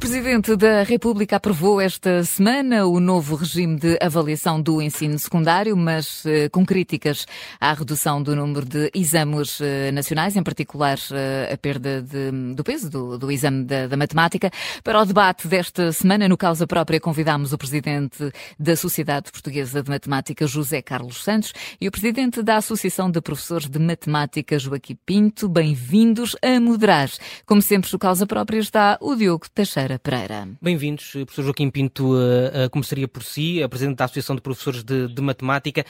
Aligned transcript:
Presidente 0.00 0.56
da 0.56 0.82
República 0.82 1.36
aprovou 1.36 1.78
esta 1.78 2.24
semana 2.24 2.86
o 2.86 2.98
novo 2.98 3.36
regime 3.36 3.78
de 3.78 3.98
avaliação 4.00 4.60
do 4.60 4.80
ensino 4.80 5.18
secundário, 5.18 5.76
mas 5.76 6.24
eh, 6.24 6.48
com 6.48 6.64
críticas 6.64 7.26
à 7.60 7.74
redução 7.74 8.22
do 8.22 8.34
número 8.34 8.64
de 8.64 8.90
exames 8.94 9.60
eh, 9.60 9.92
nacionais, 9.92 10.36
em 10.36 10.42
particular 10.42 10.98
eh, 11.12 11.52
a 11.52 11.56
perda 11.58 12.00
de, 12.00 12.54
do 12.54 12.64
peso 12.64 12.88
do, 12.88 13.18
do 13.18 13.30
exame 13.30 13.62
da, 13.64 13.88
da, 13.88 13.96
matemática. 13.96 14.50
Para 14.82 15.02
o 15.02 15.04
debate 15.04 15.46
desta 15.46 15.92
semana, 15.92 16.26
no 16.26 16.36
Causa 16.36 16.66
Própria, 16.66 16.98
convidámos 16.98 17.52
o 17.52 17.58
Presidente 17.58 18.32
da 18.58 18.74
Sociedade 18.76 19.30
Portuguesa 19.30 19.82
de 19.82 19.90
Matemática, 19.90 20.46
José 20.46 20.80
Carlos 20.80 21.22
Santos, 21.22 21.52
e 21.78 21.86
o 21.86 21.90
Presidente 21.90 22.42
da 22.42 22.56
Associação 22.56 23.10
de 23.10 23.20
Professores 23.20 23.68
de 23.68 23.78
Matemática, 23.78 24.58
Joaquim 24.58 24.96
Pinto. 25.04 25.46
Bem-vindos 25.46 26.34
a 26.42 26.58
moderar. 26.58 27.10
Como 27.44 27.60
sempre, 27.60 27.92
no 27.92 27.98
Causa 27.98 28.26
Própria 28.26 28.58
está 28.58 28.96
o 28.98 29.14
Diogo 29.14 29.46
Teixeira 29.54 29.89
Pereira. 29.98 30.48
Bem-vindos, 30.60 31.10
professor 31.10 31.42
Joaquim 31.44 31.70
Pinto, 31.70 32.14
uh, 32.14 32.66
uh, 32.66 32.70
começaria 32.70 33.08
por 33.08 33.22
si, 33.22 33.62
a 33.62 33.68
Presidente 33.68 33.96
da 33.96 34.04
Associação 34.04 34.36
de 34.36 34.42
Professores 34.42 34.82
de, 34.82 35.08
de 35.08 35.22
Matemática. 35.22 35.84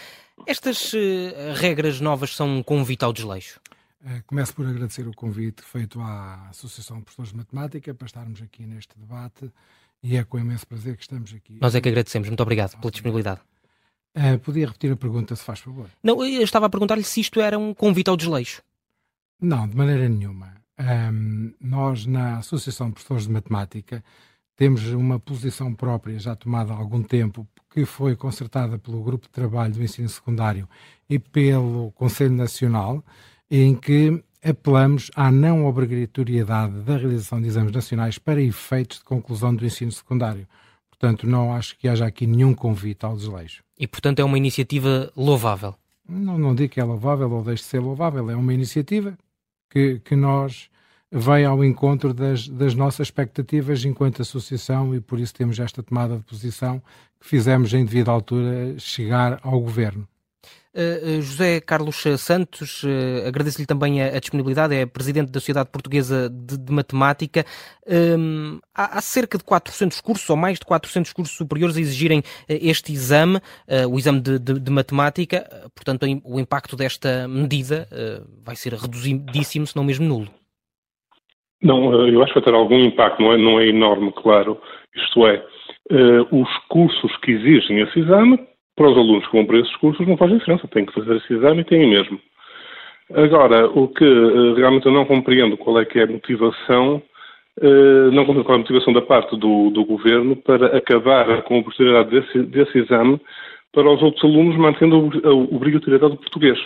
Estas 0.46 0.92
uh, 0.92 0.96
regras 1.54 2.00
novas 2.00 2.34
são 2.34 2.58
um 2.58 2.62
convite 2.62 3.04
ao 3.04 3.12
desleixo? 3.12 3.60
Começo 4.26 4.54
por 4.54 4.66
agradecer 4.66 5.06
o 5.06 5.12
convite 5.12 5.62
feito 5.62 6.00
à 6.00 6.48
Associação 6.48 6.98
de 6.98 7.02
Professores 7.02 7.32
de 7.32 7.36
Matemática 7.36 7.92
para 7.92 8.06
estarmos 8.06 8.40
aqui 8.40 8.64
neste 8.64 8.98
debate 8.98 9.52
e 10.02 10.16
é 10.16 10.24
com 10.24 10.38
imenso 10.38 10.66
prazer 10.66 10.96
que 10.96 11.02
estamos 11.02 11.32
aqui. 11.34 11.58
Nós 11.60 11.74
é 11.74 11.80
que 11.80 11.88
agradecemos. 11.88 12.28
Muito 12.28 12.42
obrigado 12.42 12.78
pela 12.78 12.90
disponibilidade. 12.90 13.40
Uh, 14.16 14.38
podia 14.38 14.66
repetir 14.66 14.90
a 14.90 14.96
pergunta, 14.96 15.36
se 15.36 15.44
faz 15.44 15.60
favor? 15.60 15.88
Não, 16.02 16.24
eu 16.24 16.42
estava 16.42 16.66
a 16.66 16.70
perguntar-lhe 16.70 17.04
se 17.04 17.20
isto 17.20 17.40
era 17.40 17.58
um 17.58 17.74
convite 17.74 18.08
ao 18.08 18.16
desleixo. 18.16 18.62
Não, 19.40 19.68
de 19.68 19.76
maneira 19.76 20.08
nenhuma. 20.08 20.59
Um, 20.80 21.52
nós, 21.60 22.06
na 22.06 22.38
Associação 22.38 22.86
de 22.86 22.94
Professores 22.94 23.26
de 23.26 23.32
Matemática, 23.32 24.02
temos 24.56 24.86
uma 24.88 25.20
posição 25.20 25.74
própria 25.74 26.18
já 26.18 26.34
tomada 26.34 26.72
há 26.72 26.76
algum 26.76 27.02
tempo, 27.02 27.46
que 27.70 27.84
foi 27.84 28.16
concertada 28.16 28.78
pelo 28.78 29.02
Grupo 29.02 29.26
de 29.26 29.32
Trabalho 29.32 29.74
do 29.74 29.82
Ensino 29.82 30.08
Secundário 30.08 30.66
e 31.08 31.18
pelo 31.18 31.92
Conselho 31.92 32.34
Nacional, 32.34 33.04
em 33.50 33.74
que 33.74 34.22
apelamos 34.42 35.10
à 35.14 35.30
não 35.30 35.66
obrigatoriedade 35.66 36.80
da 36.80 36.96
realização 36.96 37.42
de 37.42 37.48
exames 37.48 37.72
nacionais 37.72 38.18
para 38.18 38.40
efeitos 38.40 38.98
de 38.98 39.04
conclusão 39.04 39.54
do 39.54 39.64
ensino 39.64 39.92
secundário. 39.92 40.48
Portanto, 40.88 41.26
não 41.26 41.52
acho 41.52 41.78
que 41.78 41.88
haja 41.88 42.06
aqui 42.06 42.26
nenhum 42.26 42.54
convite 42.54 43.04
ao 43.04 43.16
desleixo. 43.16 43.62
E, 43.78 43.86
portanto, 43.86 44.20
é 44.20 44.24
uma 44.24 44.38
iniciativa 44.38 45.12
louvável? 45.14 45.74
Não, 46.08 46.38
não 46.38 46.54
digo 46.54 46.72
que 46.72 46.80
é 46.80 46.84
louvável 46.84 47.30
ou 47.30 47.44
deixe 47.44 47.62
de 47.62 47.68
ser 47.68 47.80
louvável, 47.80 48.30
é 48.30 48.36
uma 48.36 48.52
iniciativa 48.52 49.16
que, 49.70 50.00
que 50.00 50.16
nós 50.16 50.68
vai 51.10 51.44
ao 51.44 51.64
encontro 51.64 52.12
das, 52.12 52.48
das, 52.48 52.74
nossas 52.74 53.06
expectativas 53.06 53.84
enquanto 53.84 54.22
associação 54.22 54.94
e 54.94 55.00
por 55.00 55.18
isso 55.18 55.34
temos 55.34 55.58
esta 55.58 55.82
tomada 55.82 56.16
de 56.16 56.22
posição 56.22 56.80
que 57.20 57.26
fizemos 57.26 57.72
em 57.72 57.84
devida 57.84 58.10
altura 58.10 58.78
chegar 58.78 59.40
ao 59.42 59.60
Governo. 59.60 60.06
Uh, 60.72 61.20
José 61.20 61.60
Carlos 61.60 61.96
Santos, 62.18 62.84
uh, 62.84 63.26
agradeço-lhe 63.26 63.66
também 63.66 64.00
a, 64.00 64.20
disponibilidade, 64.20 64.72
é 64.72 64.86
Presidente 64.86 65.32
da 65.32 65.40
Sociedade 65.40 65.68
Portuguesa 65.68 66.30
de, 66.30 66.56
de 66.56 66.72
Matemática. 66.72 67.44
Um, 67.88 68.60
há, 68.72 68.98
há, 68.98 69.00
cerca 69.00 69.36
de 69.36 69.42
400 69.42 70.00
cursos, 70.00 70.30
ou 70.30 70.36
mais 70.36 70.60
de 70.60 70.64
400 70.64 71.12
cursos 71.12 71.36
superiores 71.36 71.76
a 71.76 71.80
exigirem 71.80 72.20
uh, 72.20 72.22
este 72.48 72.92
exame, 72.92 73.40
o 73.90 73.98
exame 73.98 74.20
de, 74.20 74.38
de, 74.38 74.60
de 74.60 74.70
Matemática, 74.70 75.44
portanto 75.74 76.06
o 76.24 76.38
impacto 76.38 76.76
desta 76.76 77.26
medida 77.26 77.88
vai 78.44 78.54
ser 78.54 78.72
reduzidíssimo, 78.74 79.66
se 79.66 79.76
não 79.76 79.82
mesmo 79.82 80.06
nulo. 80.06 80.28
Não, 81.62 82.06
eu 82.06 82.22
acho 82.22 82.32
que 82.32 82.40
vai 82.40 82.44
ter 82.44 82.54
algum 82.54 82.78
impacto, 82.78 83.20
não 83.20 83.32
é, 83.32 83.38
não 83.38 83.60
é 83.60 83.66
enorme, 83.66 84.12
claro. 84.12 84.60
Isto 84.94 85.26
é, 85.26 85.44
os 86.30 86.48
cursos 86.68 87.16
que 87.18 87.32
exigem 87.32 87.80
esse 87.80 88.00
exame 88.00 88.49
para 88.80 88.92
os 88.92 88.96
alunos 88.96 89.26
que 89.26 89.36
vão 89.36 89.44
para 89.44 89.58
esses 89.58 89.76
cursos 89.76 90.08
não 90.08 90.16
faz 90.16 90.32
diferença, 90.32 90.66
têm 90.68 90.86
que 90.86 90.94
fazer 90.94 91.16
esse 91.16 91.34
exame 91.34 91.60
e 91.60 91.64
têm 91.64 91.86
mesmo. 91.86 92.18
Agora, 93.12 93.68
o 93.68 93.88
que 93.88 94.02
uh, 94.02 94.54
realmente 94.54 94.86
eu 94.86 94.92
não 94.92 95.04
compreendo 95.04 95.58
qual 95.58 95.78
é 95.78 95.84
que 95.84 95.98
é 95.98 96.04
a 96.04 96.06
motivação, 96.06 97.02
uh, 97.58 98.10
não 98.10 98.24
compreendo 98.24 98.44
qual 98.44 98.54
é 98.54 98.56
a 98.56 98.60
motivação 98.60 98.94
da 98.94 99.02
parte 99.02 99.36
do, 99.36 99.68
do 99.68 99.84
governo 99.84 100.34
para 100.34 100.78
acabar 100.78 101.42
com 101.42 101.56
a 101.56 101.58
oportunidade 101.58 102.08
desse, 102.08 102.42
desse 102.44 102.78
exame 102.78 103.20
para 103.70 103.86
os 103.86 104.02
outros 104.02 104.24
alunos 104.24 104.56
mantendo 104.56 105.10
a 105.24 105.30
obrigatoriedade 105.30 106.14
do 106.14 106.18
português. 106.18 106.58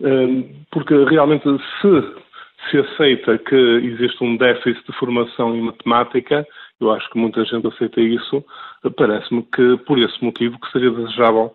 Uh, 0.00 0.48
porque 0.70 0.94
realmente 1.10 1.44
se 1.82 2.28
se 2.70 2.78
aceita 2.78 3.38
que 3.38 3.54
existe 3.54 4.22
um 4.22 4.36
déficit 4.36 4.84
de 4.84 4.98
formação 4.98 5.54
em 5.54 5.60
matemática, 5.60 6.46
eu 6.80 6.92
acho 6.92 7.08
que 7.10 7.18
muita 7.18 7.44
gente 7.44 7.66
aceita 7.66 8.00
isso, 8.00 8.44
parece-me 8.96 9.42
que 9.42 9.76
por 9.78 9.98
esse 9.98 10.22
motivo 10.24 10.58
que 10.60 10.70
seria 10.70 10.90
desejável 10.90 11.54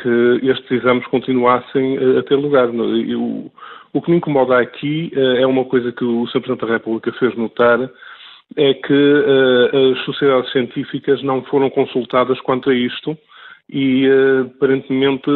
que 0.00 0.40
estes 0.42 0.70
exames 0.70 1.06
continuassem 1.08 1.98
a 2.18 2.22
ter 2.22 2.36
lugar. 2.36 2.68
O, 2.70 3.52
o 3.92 4.00
que 4.00 4.10
me 4.10 4.16
incomoda 4.16 4.58
aqui 4.58 5.12
eh, 5.14 5.42
é 5.42 5.46
uma 5.46 5.66
coisa 5.66 5.92
que 5.92 6.04
o 6.04 6.26
Sr. 6.28 6.40
Presidente 6.40 6.66
da 6.66 6.72
República 6.72 7.12
fez 7.18 7.36
notar, 7.36 7.78
é 8.56 8.74
que 8.74 8.92
uh, 8.92 9.92
as 9.92 10.04
sociedades 10.04 10.50
científicas 10.52 11.22
não 11.22 11.42
foram 11.44 11.70
consultadas 11.70 12.38
quanto 12.40 12.68
a 12.70 12.74
isto 12.74 13.16
e, 13.70 14.06
aparentemente, 14.56 15.30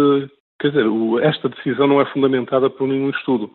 quer 0.60 0.68
dizer, 0.68 0.86
esta 1.22 1.48
decisão 1.48 1.86
não 1.86 2.00
é 2.00 2.04
fundamentada 2.06 2.68
por 2.68 2.86
nenhum 2.86 3.10
estudo. 3.10 3.50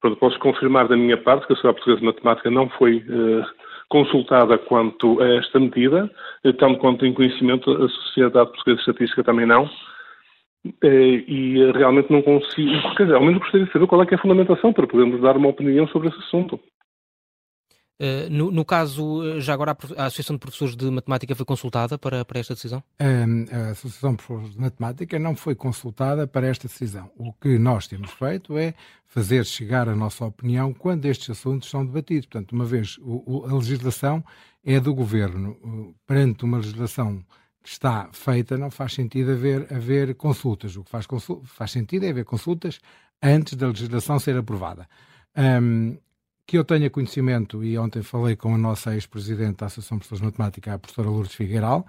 Portanto, 0.00 0.20
posso 0.20 0.38
confirmar 0.38 0.88
da 0.88 0.96
minha 0.96 1.16
parte 1.16 1.46
que 1.46 1.52
a 1.52 1.56
Sociedade 1.56 1.76
Portuguesa 1.76 2.00
de 2.00 2.06
Matemática 2.06 2.50
não 2.50 2.68
foi 2.70 2.98
uh, 2.98 3.46
consultada 3.88 4.58
quanto 4.58 5.20
a 5.20 5.28
esta 5.36 5.58
medida, 5.58 6.10
eh, 6.44 6.52
tanto 6.52 6.78
quanto 6.78 7.06
em 7.06 7.12
conhecimento 7.12 7.70
a 7.70 7.88
Sociedade 7.88 8.50
Portuguesa 8.50 8.76
de 8.76 8.80
Estatística 8.90 9.24
também 9.24 9.46
não. 9.46 9.68
Uh, 10.82 11.22
e 11.26 11.72
realmente 11.72 12.12
não 12.12 12.20
consigo, 12.20 12.94
quer 12.96 13.04
dizer, 13.04 13.14
ao 13.14 13.22
menos 13.22 13.38
gostaria 13.38 13.64
de 13.64 13.72
saber 13.72 13.86
qual 13.86 14.02
é, 14.02 14.06
é 14.10 14.14
a 14.14 14.18
fundamentação 14.18 14.72
para 14.72 14.88
podermos 14.88 15.20
dar 15.20 15.36
uma 15.36 15.48
opinião 15.48 15.86
sobre 15.88 16.08
esse 16.08 16.18
assunto. 16.18 16.60
Uh, 18.00 18.30
no, 18.30 18.52
no, 18.52 18.64
caso, 18.64 19.24
eh, 19.24 19.40
já 19.40 19.52
agora 19.52 19.76
a, 19.96 20.04
Associação 20.04 20.36
de 20.36 20.40
Professores 20.40 20.76
de 20.76 20.88
Matemática 20.88 21.34
foi 21.34 21.44
consultada 21.44 21.98
para, 21.98 22.24
para 22.24 22.38
esta 22.38 22.54
decisão? 22.54 22.78
Uh, 23.00 23.52
a 23.52 23.70
Associação 23.70 24.12
de 24.12 24.18
Professores 24.18 24.54
de 24.54 24.60
Matemática 24.60 25.18
não 25.18 25.34
foi 25.34 25.56
consultada 25.56 26.24
para 26.24 26.46
esta 26.46 26.68
decisão. 26.68 27.10
O 27.16 27.32
que 27.32 27.58
nós 27.58 27.88
temos 27.88 28.12
feito 28.12 28.56
é 28.56 28.72
fazer 29.04 29.44
chegar 29.44 29.88
a 29.88 29.96
nossa 29.96 30.24
opinião 30.24 30.72
quando 30.72 31.06
estes 31.06 31.30
assuntos 31.30 31.68
são 31.68 31.84
debatidos. 31.84 32.26
Portanto, 32.26 32.52
uma 32.52 32.64
vez 32.64 32.98
o, 33.00 33.44
a 33.48 33.54
legislação 33.54 34.24
é 34.64 34.78
do 34.78 34.94
Governo, 34.94 35.94
perante 36.06 36.44
uma 36.44 36.58
legislação 36.58 37.24
que 37.60 37.68
está 37.68 38.08
feita, 38.12 38.56
não 38.56 38.70
faz 38.70 38.94
sentido 38.94 39.32
haver, 39.32 39.66
haver 39.72 40.14
consultas. 40.14 40.76
O 40.76 40.84
que 40.84 40.90
faz, 40.90 41.06
faz 41.44 41.70
sentido 41.72 42.04
é 42.04 42.10
haver 42.10 42.24
consultas 42.24 42.78
antes 43.20 43.54
da 43.54 43.66
legislação 43.66 44.20
ser 44.20 44.36
aprovada. 44.36 44.88
Um, 45.36 45.98
que 46.48 46.56
eu 46.56 46.64
tenha 46.64 46.88
conhecimento, 46.88 47.62
e 47.62 47.76
ontem 47.76 48.02
falei 48.02 48.34
com 48.34 48.54
a 48.54 48.58
nossa 48.58 48.94
ex-presidente 48.94 49.58
da 49.58 49.66
Associação 49.66 49.98
de 49.98 50.08
Professores 50.08 50.20
de 50.20 50.26
Matemática, 50.40 50.72
a 50.72 50.78
professora 50.78 51.10
Lourdes 51.10 51.34
Figueiral, 51.34 51.84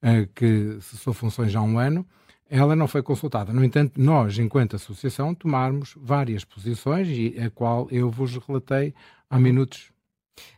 eh, 0.00 0.28
que 0.32 0.76
cessou 0.80 1.12
funções 1.12 1.50
já 1.50 1.58
há 1.58 1.62
um 1.64 1.80
ano, 1.80 2.06
ela 2.48 2.76
não 2.76 2.86
foi 2.86 3.02
consultada. 3.02 3.52
No 3.52 3.64
entanto, 3.64 4.00
nós, 4.00 4.38
enquanto 4.38 4.76
associação, 4.76 5.34
tomarmos 5.34 5.96
várias 6.00 6.44
posições, 6.44 7.08
e 7.08 7.34
a 7.40 7.50
qual 7.50 7.88
eu 7.90 8.08
vos 8.08 8.36
relatei 8.36 8.94
há 9.28 9.36
minutos. 9.36 9.90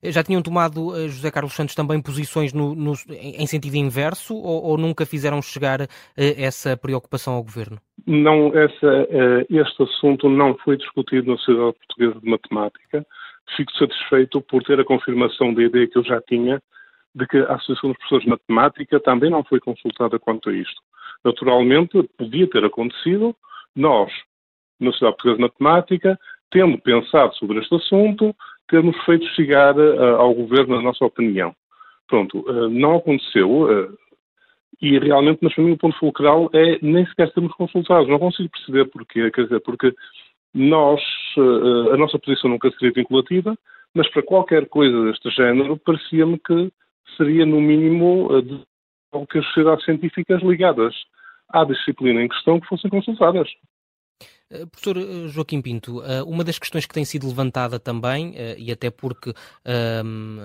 Eh, 0.02 0.12
já 0.12 0.22
tinham 0.22 0.42
tomado, 0.42 0.94
eh, 0.94 1.08
José 1.08 1.30
Carlos 1.30 1.54
Santos, 1.54 1.74
também 1.74 1.98
posições 2.02 2.52
no, 2.52 2.74
no, 2.74 2.92
em 3.08 3.46
sentido 3.46 3.76
inverso 3.76 4.34
ou, 4.34 4.64
ou, 4.64 4.76
nunca 4.76 5.06
fizeram 5.06 5.40
chegar 5.40 5.88
essa 6.14 6.76
preocupação 6.76 7.32
ao 7.32 7.42
Governo? 7.42 7.78
Não, 8.06 8.54
essa, 8.54 9.08
este 9.48 9.82
assunto 9.82 10.28
não 10.28 10.54
foi 10.58 10.76
discutido 10.76 11.30
na 11.30 11.38
Sociedade 11.38 11.74
Portuguesa 11.78 12.20
de 12.20 12.30
Matemática 12.30 13.06
fico 13.54 13.72
satisfeito 13.76 14.40
por 14.40 14.62
ter 14.62 14.80
a 14.80 14.84
confirmação 14.84 15.54
da 15.54 15.62
ideia 15.62 15.86
que 15.86 15.98
eu 15.98 16.04
já 16.04 16.20
tinha 16.22 16.60
de 17.14 17.26
que 17.26 17.38
a 17.38 17.54
Associação 17.54 17.90
dos 17.90 17.98
Professores 17.98 18.24
de 18.24 18.30
Matemática 18.30 19.00
também 19.00 19.30
não 19.30 19.42
foi 19.42 19.58
consultada 19.58 20.18
quanto 20.18 20.50
a 20.50 20.52
isto. 20.52 20.82
Naturalmente, 21.24 22.02
podia 22.18 22.48
ter 22.48 22.64
acontecido 22.64 23.34
nós, 23.74 24.12
na 24.78 24.90
Sociedade 24.92 25.16
Portuguesa 25.16 25.36
de 25.36 25.42
Matemática, 25.42 26.18
tendo 26.50 26.78
pensado 26.78 27.34
sobre 27.36 27.58
este 27.58 27.74
assunto, 27.74 28.34
termos 28.68 28.96
feito 29.04 29.26
chegar 29.28 29.76
uh, 29.76 30.16
ao 30.16 30.34
Governo 30.34 30.76
a 30.76 30.82
nossa 30.82 31.04
opinião. 31.04 31.54
Pronto, 32.06 32.40
uh, 32.40 32.68
não 32.68 32.96
aconteceu 32.96 33.62
uh, 33.62 33.98
e 34.80 34.98
realmente, 34.98 35.38
mas 35.40 35.54
para 35.54 35.64
mim 35.64 35.72
o 35.72 35.78
ponto 35.78 35.98
fulcral 35.98 36.50
é 36.52 36.78
nem 36.82 37.06
sequer 37.06 37.32
sermos 37.32 37.52
consultados. 37.54 38.08
Não 38.08 38.18
consigo 38.18 38.50
perceber 38.50 38.84
porquê, 38.86 39.30
quer 39.30 39.44
dizer, 39.44 39.60
porque 39.60 39.94
nós, 40.56 41.00
eh, 41.36 41.94
a 41.94 41.96
nossa 41.96 42.18
posição 42.18 42.48
nunca 42.50 42.70
seria 42.72 42.92
vinculativa, 42.94 43.56
mas 43.94 44.08
para 44.10 44.22
qualquer 44.22 44.66
coisa 44.68 45.04
deste 45.04 45.30
género, 45.30 45.76
parecia-me 45.76 46.38
que 46.38 46.72
seria, 47.16 47.44
no 47.44 47.60
mínimo, 47.60 48.28
algo 49.12 49.26
que 49.26 49.38
as 49.38 49.46
sociedades 49.46 49.84
científicas 49.84 50.42
ligadas 50.42 50.94
à 51.50 51.64
disciplina 51.64 52.22
em 52.22 52.28
questão 52.28 52.58
que 52.58 52.66
fossem 52.66 52.90
consultadas. 52.90 53.48
Eh, 54.48 54.64
professor 54.66 54.96
eh, 54.96 55.28
Joaquim 55.28 55.60
Pinto, 55.60 56.02
eh, 56.04 56.22
uma 56.22 56.44
das 56.44 56.58
questões 56.58 56.86
que 56.86 56.94
tem 56.94 57.04
sido 57.04 57.26
levantada 57.26 57.80
também, 57.80 58.34
e 58.58 58.70
até 58.70 58.90
porque 58.90 59.32
um, 60.04 60.38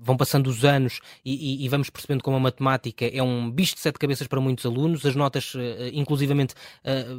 vão 0.00 0.16
passando 0.16 0.48
os 0.48 0.64
anos 0.64 1.00
e, 1.24 1.64
e, 1.64 1.68
vamos 1.68 1.88
percebendo 1.90 2.22
como 2.22 2.36
a 2.36 2.40
matemática 2.40 3.06
é 3.06 3.22
um 3.22 3.50
bicho 3.50 3.74
de 3.74 3.80
sete 3.80 3.98
cabeças 3.98 4.26
para 4.26 4.40
muitos 4.40 4.66
alunos, 4.66 5.04
as 5.06 5.14
notas, 5.14 5.52
inclusivamente, 5.92 6.54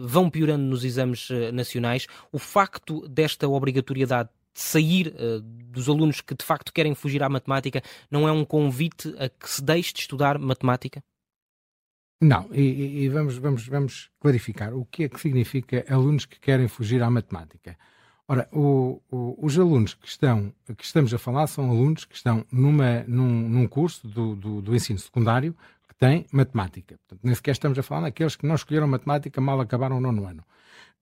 vão 0.04 0.30
piorando 0.30 0.64
nos 0.64 0.84
exames 0.84 1.30
nacionais. 1.54 2.08
O 2.32 2.40
facto 2.40 3.08
desta 3.08 3.48
obrigatoriedade 3.48 4.30
de 4.54 4.62
sair 4.62 5.14
dos 5.42 5.88
alunos 5.90 6.22
que 6.22 6.36
de 6.36 6.44
facto 6.44 6.74
querem 6.74 6.94
fugir 6.94 7.24
à 7.24 7.30
matemática 7.30 7.82
não 8.10 8.28
é 8.28 8.32
um 8.32 8.46
convite 8.46 9.14
a 9.18 9.30
que 9.30 9.50
se 9.50 9.64
deixe 9.64 9.94
de 9.94 10.02
estudar 10.02 10.38
matemática? 10.38 11.04
Não, 12.22 12.48
e, 12.52 13.04
e, 13.04 13.10
vamos, 13.10 13.38
vamos, 13.38 13.68
vamos 13.68 14.12
clarificar 14.20 14.76
o 14.76 14.86
que 14.86 15.06
é 15.06 15.10
que 15.10 15.20
significa 15.20 15.84
alunos 15.90 16.26
que 16.26 16.40
querem 16.40 16.68
fugir 16.68 17.02
à 17.02 17.10
matemática. 17.10 17.76
Ora, 18.28 18.48
o, 18.52 19.02
o, 19.10 19.44
os 19.44 19.58
alunos 19.58 19.96
que 19.96 20.08
estão, 20.08 20.54
que 20.78 20.86
estamos 20.86 21.12
a 21.16 21.18
falar 21.18 21.48
são 21.48 21.72
alunos 21.72 22.06
que 22.06 22.16
estão 22.16 22.46
numa, 22.52 23.04
num, 23.08 23.50
num 23.50 23.68
curso 23.68 24.08
do, 24.08 24.36
do, 24.36 24.62
do, 24.62 24.76
ensino 24.76 25.00
secundário 25.00 25.56
que 25.90 25.96
tem 25.96 26.28
matemática. 26.32 26.96
Portanto, 27.00 27.20
nem 27.24 27.34
sequer 27.34 27.54
estamos 27.54 27.80
a 27.80 27.84
falar 27.84 28.02
naqueles 28.02 28.36
que 28.36 28.46
não 28.46 28.54
escolheram 28.54 28.88
matemática 28.88 29.42
mal 29.42 29.60
acabaram 29.60 29.98
o 29.98 30.00
nono 30.00 30.28
ano. 30.28 30.46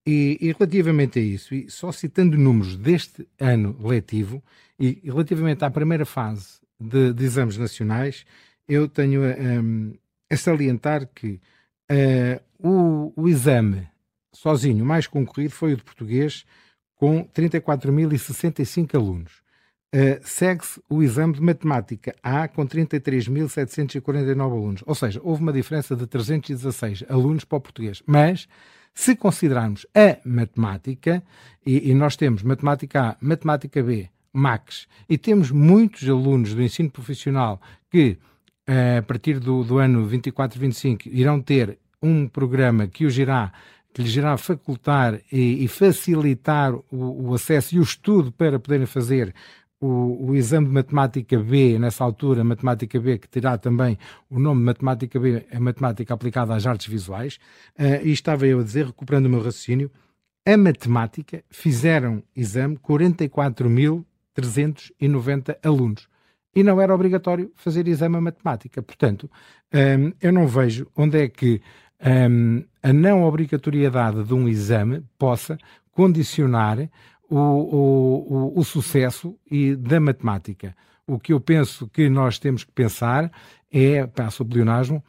E, 0.07 0.37
e, 0.39 0.53
relativamente 0.53 1.19
a 1.19 1.21
isso, 1.21 1.53
e 1.53 1.69
só 1.69 1.91
citando 1.91 2.37
números 2.37 2.77
deste 2.77 3.27
ano 3.37 3.77
letivo, 3.79 4.41
e, 4.79 5.01
e 5.03 5.11
relativamente 5.11 5.65
à 5.65 5.69
primeira 5.69 6.05
fase 6.05 6.61
de, 6.79 7.11
de 7.11 7.25
exames 7.25 7.57
nacionais, 7.57 8.25
eu 8.67 8.87
tenho 8.87 9.21
um, 9.21 9.93
é 10.29 10.35
salientar 10.35 11.07
que 11.13 11.41
uh, 11.91 12.41
o, 12.59 13.13
o, 13.15 13.27
exame 13.27 13.87
sozinho 14.31 14.85
mais 14.85 15.07
concorrido 15.07 15.53
foi 15.53 15.73
o 15.73 15.77
de 15.77 15.83
português, 15.83 16.45
com 16.95 17.25
34.065 17.25 18.95
alunos. 18.95 19.41
Uh, 19.93 20.19
Segue-se 20.21 20.79
o 20.87 21.01
exame 21.01 21.33
de 21.33 21.41
matemática 21.41 22.15
A, 22.21 22.47
com 22.47 22.65
33.749 22.67 24.41
alunos. 24.41 24.83
Ou 24.85 24.93
seja, 24.93 25.19
houve 25.23 25.41
uma 25.41 25.53
diferença 25.53 25.95
de 25.95 26.05
316 26.05 27.05
alunos 27.09 27.43
para 27.43 27.57
o 27.57 27.61
português. 27.61 28.03
Mas, 28.05 28.47
se 28.93 29.15
considerarmos 29.15 29.87
a 29.95 30.17
matemática, 30.23 31.23
e, 31.65 31.89
e 31.89 31.93
nós 31.93 32.15
temos 32.15 32.43
matemática 32.43 33.01
A, 33.01 33.17
matemática 33.19 33.81
B, 33.81 34.09
MAX, 34.31 34.87
e 35.07 35.17
temos 35.17 35.49
muitos 35.49 36.07
alunos 36.07 36.53
do 36.53 36.61
ensino 36.61 36.91
profissional 36.91 37.59
que 37.89 38.17
a 38.97 39.01
partir 39.01 39.39
do, 39.39 39.63
do 39.63 39.79
ano 39.79 40.07
24-25, 40.07 41.07
irão 41.07 41.41
ter 41.41 41.79
um 42.01 42.27
programa 42.27 42.87
que 42.87 43.05
os 43.05 43.17
irá 43.17 43.51
que 43.91 44.03
lhes 44.03 44.15
irá 44.15 44.37
facultar 44.37 45.19
e, 45.31 45.63
e 45.63 45.67
facilitar 45.67 46.75
o, 46.75 46.83
o, 46.91 47.33
acesso 47.33 47.75
e 47.75 47.79
o 47.79 47.83
estudo 47.83 48.31
para 48.31 48.59
poderem 48.59 48.85
fazer 48.85 49.33
o, 49.81 50.29
o, 50.29 50.35
exame 50.35 50.67
de 50.67 50.73
matemática 50.73 51.39
B, 51.39 51.79
nessa 51.79 52.03
altura, 52.03 52.43
matemática 52.43 52.99
B, 52.99 53.17
que 53.17 53.27
terá 53.27 53.57
também 53.57 53.97
o 54.29 54.39
nome 54.39 54.59
de 54.59 54.65
matemática 54.65 55.19
B, 55.19 55.43
a 55.51 55.59
matemática 55.59 56.13
aplicada 56.13 56.53
às 56.53 56.67
artes 56.67 56.85
visuais, 56.85 57.39
uh, 57.79 58.05
e 58.05 58.11
estava 58.11 58.45
eu 58.45 58.59
a 58.59 58.63
dizer, 58.63 58.85
recuperando 58.85 59.25
o 59.25 59.29
meu 59.29 59.41
raciocínio, 59.41 59.89
a 60.45 60.55
matemática 60.55 61.43
fizeram 61.49 62.21
exame 62.35 62.77
44.390 62.77 65.57
alunos 65.63 66.07
e 66.55 66.63
não 66.63 66.81
era 66.81 66.93
obrigatório 66.93 67.51
fazer 67.55 67.87
exame 67.87 68.17
a 68.17 68.21
matemática. 68.21 68.81
Portanto, 68.81 69.29
um, 69.73 70.11
eu 70.21 70.31
não 70.31 70.47
vejo 70.47 70.87
onde 70.95 71.23
é 71.23 71.27
que 71.27 71.61
um, 72.29 72.63
a 72.81 72.93
não 72.93 73.23
obrigatoriedade 73.23 74.23
de 74.23 74.33
um 74.33 74.47
exame 74.47 75.03
possa 75.17 75.57
condicionar 75.91 76.79
o, 77.29 77.37
o, 77.37 78.53
o, 78.55 78.59
o 78.59 78.63
sucesso 78.63 79.37
e 79.49 79.75
da 79.75 79.99
matemática. 79.99 80.75
O 81.05 81.19
que 81.19 81.33
eu 81.33 81.39
penso 81.39 81.87
que 81.87 82.09
nós 82.09 82.39
temos 82.39 82.63
que 82.63 82.71
pensar 82.71 83.31
é, 83.71 84.05
passo 84.07 84.43
o 84.43 84.45
pleonasmo, 84.45 85.03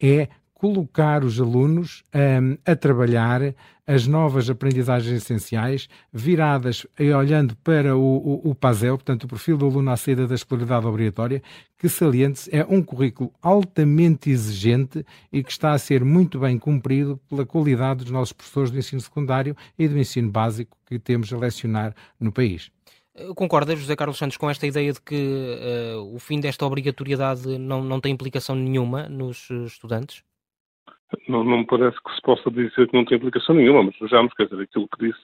é 0.00 0.28
colocar 0.66 1.22
os 1.22 1.40
alunos 1.40 2.02
um, 2.12 2.58
a 2.66 2.74
trabalhar 2.74 3.54
as 3.86 4.04
novas 4.04 4.50
aprendizagens 4.50 5.22
essenciais, 5.22 5.88
viradas 6.12 6.84
e 6.98 7.12
olhando 7.12 7.54
para 7.58 7.96
o, 7.96 8.00
o, 8.00 8.50
o 8.50 8.54
PASEL, 8.54 8.96
portanto, 8.96 9.24
o 9.24 9.28
perfil 9.28 9.56
do 9.56 9.66
aluno 9.66 9.92
à 9.92 9.96
saída 9.96 10.26
da 10.26 10.34
escolaridade 10.34 10.84
obrigatória, 10.84 11.40
que 11.78 11.88
saliente 11.88 12.50
é 12.52 12.64
um 12.64 12.82
currículo 12.82 13.32
altamente 13.40 14.28
exigente 14.28 15.06
e 15.32 15.40
que 15.44 15.52
está 15.52 15.70
a 15.70 15.78
ser 15.78 16.04
muito 16.04 16.40
bem 16.40 16.58
cumprido 16.58 17.20
pela 17.28 17.46
qualidade 17.46 18.02
dos 18.02 18.10
nossos 18.10 18.32
professores 18.32 18.72
do 18.72 18.78
ensino 18.78 19.00
secundário 19.00 19.56
e 19.78 19.86
do 19.86 19.96
ensino 19.96 20.28
básico 20.28 20.76
que 20.84 20.98
temos 20.98 21.32
a 21.32 21.38
lecionar 21.38 21.94
no 22.18 22.32
país. 22.32 22.72
Concorda, 23.36 23.76
José 23.76 23.94
Carlos 23.94 24.18
Santos, 24.18 24.36
com 24.36 24.50
esta 24.50 24.66
ideia 24.66 24.92
de 24.92 25.00
que 25.00 25.14
uh, 25.14 26.14
o 26.14 26.18
fim 26.18 26.40
desta 26.40 26.66
obrigatoriedade 26.66 27.56
não, 27.56 27.84
não 27.84 28.00
tem 28.00 28.12
implicação 28.12 28.56
nenhuma 28.56 29.08
nos 29.08 29.48
estudantes? 29.48 30.25
Não, 31.28 31.44
não 31.44 31.58
me 31.58 31.66
parece 31.66 31.96
que 32.02 32.14
se 32.14 32.22
possa 32.22 32.50
dizer 32.50 32.88
que 32.88 32.94
não 32.94 33.04
tem 33.04 33.16
implicação 33.16 33.54
nenhuma, 33.54 33.84
mas 33.84 33.98
vejamos, 34.00 34.32
quer 34.34 34.44
dizer, 34.44 34.62
aquilo 34.62 34.88
que 34.88 35.06
disse 35.06 35.20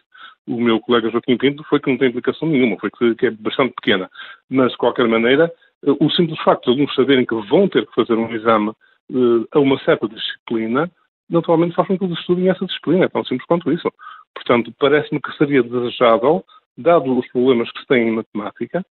o 0.46 0.61
meu 0.61 0.81
colega 0.81 1.11
Joaquim 1.11 1.37
Pinto 1.37 1.62
foi 1.64 1.81
que 1.81 1.90
não 1.90 1.99
tem 1.99 2.08
implicação 2.08 2.49
nenhuma, 2.49 2.76
foi 2.79 2.90
que, 2.90 3.14
que 3.14 3.26
é 3.26 3.31
bastante 3.31 3.75
pequena. 3.75 4.11
Mas, 4.50 4.73
de 4.73 4.79
qualquer 4.79 5.06
maneira, 5.06 5.52
o 5.82 6.11
simples 6.11 6.40
facto 6.43 6.64
de 6.64 6.70
alunos 6.73 6.94
saberem 6.94 7.25
que 7.25 7.34
vão 7.34 7.69
ter 7.69 7.87
que 7.87 7.94
fazer 7.94 8.14
um 8.14 8.32
exame 8.32 8.70
uh, 8.70 9.49
a 9.52 9.58
uma 9.58 9.79
certa 9.81 10.08
disciplina, 10.08 10.90
naturalmente 11.29 11.75
faz 11.75 11.88
com 11.88 11.99
que 11.99 12.05
eles 12.05 12.19
estudem 12.19 12.49
essa 12.49 12.67
disciplina, 12.67 13.05
é 13.05 13.08
tão 13.08 13.25
simples 13.25 13.46
quanto 13.46 13.73
isso. 13.73 13.90
Portanto, 14.34 14.73
parece-me 14.79 15.20
que 15.20 15.37
seria 15.37 15.62
desejável, 15.62 16.44
dado 16.76 17.17
os 17.19 17.26
problemas 17.31 17.70
que 17.70 17.81
se 17.81 17.87
têm 17.87 18.08
em 18.08 18.12
matemática, 18.12 18.84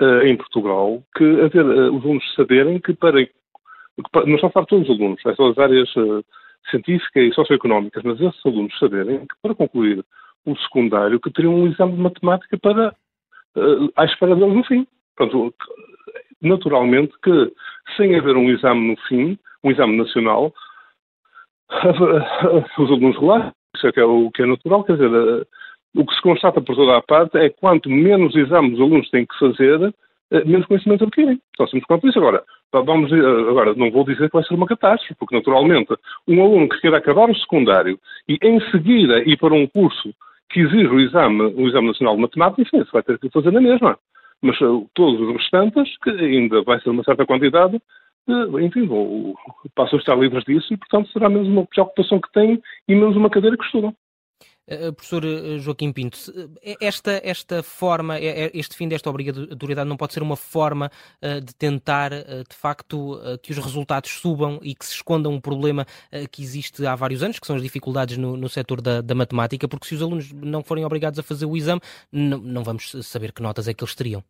uh, 0.00 0.22
em 0.22 0.36
Portugal, 0.36 1.02
que 1.16 1.24
haver, 1.40 1.64
uh, 1.64 1.94
os 1.94 2.04
alunos 2.04 2.34
saberem 2.34 2.80
que 2.80 2.94
para 2.94 3.26
não 4.26 4.34
estou 4.34 4.48
a 4.48 4.50
falar 4.50 4.64
de 4.64 4.70
todos 4.70 4.88
os 4.88 4.96
alunos, 4.96 5.26
é 5.26 5.34
só 5.34 5.48
as 5.48 5.58
áreas 5.58 5.96
uh, 5.96 6.24
científicas 6.70 7.24
e 7.24 7.34
socioeconómicas, 7.34 8.02
mas 8.04 8.20
esses 8.20 8.46
alunos 8.46 8.78
saberem 8.78 9.20
que 9.20 9.34
para 9.42 9.54
concluir 9.54 10.04
o 10.46 10.56
secundário 10.56 11.20
que 11.20 11.30
teriam 11.30 11.54
um 11.54 11.66
exame 11.66 11.94
de 11.94 12.00
matemática 12.00 12.58
para 12.58 12.94
uh, 13.56 13.92
à 13.96 14.04
espera 14.04 14.34
deles 14.36 14.54
no 14.54 14.64
fim. 14.64 14.86
Portanto, 15.16 15.54
naturalmente 16.40 17.12
que 17.22 17.52
sem 17.96 18.16
haver 18.16 18.36
um 18.36 18.48
exame 18.50 18.88
no 18.88 18.96
fim, 19.08 19.38
um 19.64 19.70
exame 19.70 19.96
nacional, 19.96 20.52
os 22.78 22.90
alunos 22.90 23.18
relaxam, 23.18 23.52
isso 23.74 23.86
é, 23.86 23.92
que 23.92 24.00
é 24.00 24.04
o 24.04 24.30
que 24.30 24.42
é 24.42 24.46
natural, 24.46 24.84
quer 24.84 24.92
dizer, 24.94 25.10
uh, 25.10 25.46
o 25.96 26.06
que 26.06 26.14
se 26.14 26.22
constata 26.22 26.60
por 26.60 26.76
toda 26.76 26.96
a 26.96 27.02
parte 27.02 27.36
é 27.38 27.50
quanto 27.50 27.90
menos 27.90 28.34
exames 28.36 28.74
os 28.74 28.80
alunos 28.80 29.10
têm 29.10 29.26
que 29.26 29.38
fazer, 29.38 29.92
menos 30.30 30.66
conhecimento 30.66 31.04
adquirem. 31.04 31.40
Só 31.56 31.66
simples 31.66 31.86
quanto 31.86 32.08
isso. 32.08 32.18
Agora, 32.18 32.42
Vamos, 32.70 33.10
agora, 33.10 33.74
não 33.74 33.90
vou 33.90 34.04
dizer 34.04 34.28
que 34.28 34.36
vai 34.36 34.44
ser 34.44 34.54
uma 34.54 34.66
catástrofe, 34.66 35.14
porque 35.14 35.34
naturalmente 35.34 35.94
um 36.26 36.42
aluno 36.42 36.68
que 36.68 36.78
queira 36.80 36.98
acabar 36.98 37.30
o 37.30 37.34
secundário 37.34 37.98
e 38.28 38.38
em 38.42 38.60
seguida 38.70 39.20
ir 39.20 39.38
para 39.38 39.54
um 39.54 39.66
curso 39.66 40.12
que 40.50 40.60
exige 40.60 40.86
o 40.86 41.00
exame, 41.00 41.42
o 41.42 41.66
exame 41.66 41.88
nacional 41.88 42.16
de 42.16 42.22
matemática, 42.22 42.60
enfim, 42.62 42.84
vai 42.92 43.02
ter 43.02 43.18
que 43.18 43.30
fazer 43.30 43.52
na 43.52 43.60
mesma. 43.60 43.98
Mas 44.42 44.60
uh, 44.60 44.86
todos 44.94 45.18
os 45.18 45.36
restantes, 45.36 45.96
que 46.02 46.10
ainda 46.10 46.62
vai 46.62 46.78
ser 46.80 46.90
uma 46.90 47.02
certa 47.04 47.24
quantidade, 47.24 47.80
enfim, 48.60 48.86
passam 49.74 49.98
a 49.98 50.00
estar 50.00 50.14
livres 50.14 50.44
disso 50.44 50.72
e, 50.72 50.76
portanto, 50.76 51.10
será 51.10 51.30
menos 51.30 51.48
uma 51.48 51.66
preocupação 51.66 52.20
que 52.20 52.30
têm 52.32 52.60
e 52.86 52.94
menos 52.94 53.16
uma 53.16 53.30
cadeira 53.30 53.56
que 53.56 53.64
estudam. 53.64 53.94
Uh, 54.68 54.92
professor 54.92 55.22
Joaquim 55.58 55.92
Pinto, 55.92 56.18
esta, 56.80 57.20
esta 57.24 57.62
forma, 57.62 58.18
este 58.20 58.76
fim 58.76 58.86
desta 58.86 59.08
obrigatoriedade 59.08 59.88
não 59.88 59.96
pode 59.96 60.12
ser 60.12 60.22
uma 60.22 60.36
forma 60.36 60.90
de 61.42 61.54
tentar, 61.54 62.10
de 62.10 62.54
facto, 62.54 63.18
que 63.42 63.52
os 63.52 63.58
resultados 63.58 64.10
subam 64.10 64.58
e 64.62 64.74
que 64.74 64.84
se 64.84 64.94
esconda 64.94 65.28
um 65.28 65.40
problema 65.40 65.86
que 66.30 66.42
existe 66.42 66.86
há 66.86 66.94
vários 66.94 67.22
anos, 67.22 67.38
que 67.38 67.46
são 67.46 67.56
as 67.56 67.62
dificuldades 67.62 68.18
no, 68.18 68.36
no 68.36 68.48
setor 68.48 68.80
da, 68.80 69.00
da, 69.00 69.14
matemática, 69.14 69.66
porque 69.66 69.86
se 69.86 69.94
os 69.94 70.02
alunos 70.02 70.32
não 70.32 70.62
forem 70.62 70.84
obrigados 70.84 71.18
a 71.18 71.22
fazer 71.22 71.46
o 71.46 71.56
exame, 71.56 71.80
não, 72.12 72.38
não 72.38 72.62
vamos 72.62 72.92
saber 73.02 73.32
que 73.32 73.42
notas 73.42 73.68
é 73.68 73.74
que 73.74 73.82
eles 73.82 73.94
teriam. 73.94 74.22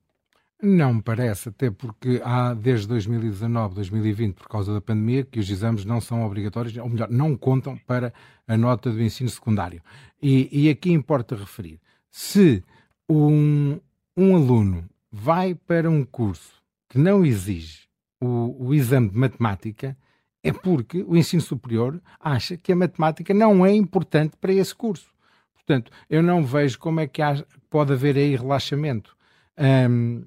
Não 0.60 0.94
me 0.94 1.02
parece, 1.02 1.50
até 1.50 1.70
porque 1.70 2.20
há 2.24 2.52
desde 2.52 2.88
2019, 2.88 3.76
2020, 3.76 4.34
por 4.34 4.48
causa 4.48 4.74
da 4.74 4.80
pandemia, 4.80 5.24
que 5.24 5.38
os 5.38 5.48
exames 5.48 5.84
não 5.84 6.00
são 6.00 6.24
obrigatórios, 6.24 6.76
ou 6.76 6.88
melhor, 6.88 7.08
não 7.08 7.36
contam 7.36 7.76
para 7.76 8.12
a 8.46 8.56
nota 8.56 8.90
do 8.90 9.00
ensino 9.00 9.30
secundário. 9.30 9.80
E, 10.20 10.48
e 10.50 10.68
aqui 10.68 10.90
importa 10.90 11.36
referir: 11.36 11.80
se 12.10 12.64
um, 13.08 13.78
um, 14.16 14.34
aluno 14.34 14.88
vai 15.12 15.54
para 15.54 15.88
um 15.88 16.04
curso 16.04 16.60
que 16.88 16.98
não 16.98 17.24
exige 17.24 17.86
o, 18.20 18.66
o 18.66 18.74
exame 18.74 19.10
de 19.10 19.16
matemática, 19.16 19.96
é 20.42 20.52
porque 20.52 21.04
o 21.06 21.16
ensino 21.16 21.42
superior 21.42 22.02
acha 22.18 22.56
que 22.56 22.72
a 22.72 22.76
matemática 22.76 23.32
não 23.32 23.64
é 23.64 23.72
importante 23.72 24.36
para 24.40 24.52
esse 24.52 24.74
curso. 24.74 25.06
Portanto, 25.54 25.92
eu 26.10 26.20
não 26.20 26.44
vejo 26.44 26.80
como 26.80 26.98
é 26.98 27.06
que 27.06 27.22
há, 27.22 27.44
pode 27.70 27.92
haver 27.92 28.16
aí 28.16 28.34
relaxamento. 28.34 29.16
Um, 29.56 30.24